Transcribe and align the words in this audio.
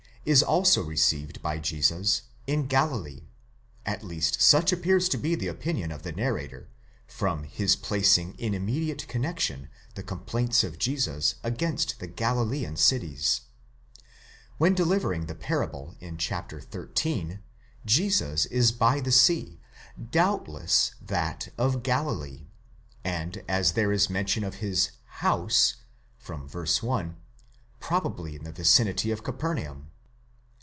is 0.23 0.43
also 0.43 0.83
received 0.83 1.41
by 1.41 1.57
Jesus 1.57 2.21
in 2.45 2.67
Galilee, 2.67 3.21
at 3.87 4.03
least 4.03 4.39
such 4.39 4.71
appears 4.71 5.09
to 5.09 5.17
be 5.17 5.33
the 5.33 5.47
opinion 5.47 5.91
of 5.91 6.03
the 6.03 6.11
narrator, 6.11 6.69
from 7.07 7.43
his 7.43 7.75
placing 7.75 8.35
in 8.35 8.53
immediate 8.53 9.07
connexion 9.07 9.67
the 9.95 10.03
complaints 10.03 10.63
of 10.63 10.77
Jesus 10.77 11.33
against 11.43 11.99
the 11.99 12.05
Galilean 12.05 12.75
cities. 12.77 13.41
When 14.59 14.75
delivering 14.75 15.25
the 15.25 15.33
parable 15.33 15.95
in 15.99 16.19
chap. 16.19 16.51
xiii. 16.95 17.39
Jesus 17.83 18.45
is 18.45 18.71
by 18.71 18.99
the 18.99 19.11
sea, 19.11 19.59
doubtless 20.11 20.93
that 21.01 21.47
of 21.57 21.81
Galilee, 21.81 22.45
and, 23.03 23.43
as 23.47 23.71
there 23.71 23.91
is 23.91 24.07
mention 24.07 24.43
of 24.43 24.57
his 24.61 24.91
house, 25.21 25.77
οἰκία 26.23 26.77
(vy. 26.79 26.87
1), 26.87 27.15
probably 27.79 28.35
in 28.35 28.43
the 28.43 28.51
vicinity 28.51 29.09
of 29.09 29.23
Capernaum. 29.23 29.87